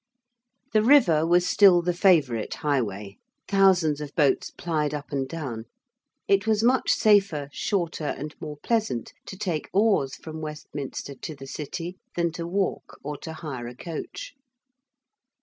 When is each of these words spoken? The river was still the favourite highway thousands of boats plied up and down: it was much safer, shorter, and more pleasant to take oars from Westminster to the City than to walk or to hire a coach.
The 0.73 0.81
river 0.81 1.27
was 1.27 1.47
still 1.47 1.83
the 1.83 1.93
favourite 1.93 2.55
highway 2.55 3.19
thousands 3.47 4.01
of 4.01 4.15
boats 4.15 4.49
plied 4.49 4.95
up 4.95 5.11
and 5.11 5.27
down: 5.27 5.65
it 6.27 6.47
was 6.47 6.63
much 6.63 6.89
safer, 6.89 7.49
shorter, 7.51 8.05
and 8.05 8.33
more 8.41 8.57
pleasant 8.63 9.13
to 9.27 9.37
take 9.37 9.69
oars 9.71 10.15
from 10.15 10.41
Westminster 10.41 11.13
to 11.13 11.35
the 11.35 11.45
City 11.45 11.97
than 12.15 12.31
to 12.31 12.47
walk 12.47 12.97
or 13.03 13.15
to 13.17 13.31
hire 13.33 13.67
a 13.67 13.75
coach. 13.75 14.33